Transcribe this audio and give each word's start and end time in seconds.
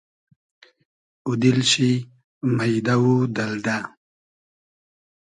اوو 1.25 1.33
دیل 1.41 1.59
شی 1.71 1.91
مݷدۂ 2.55 2.95
و 3.03 3.11
دئلدۂ 3.35 3.77